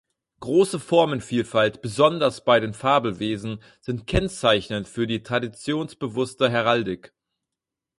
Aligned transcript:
Große 0.39 0.79
Formenvielfalt, 0.79 1.83
besonders 1.83 2.43
bei 2.43 2.59
den 2.59 2.73
Fabelwesen, 2.73 3.61
sind 3.81 4.07
kennzeichnend 4.07 4.87
für 4.87 5.05
die 5.05 5.21
traditionsbewusste 5.21 6.49
Heraldik. 6.49 7.13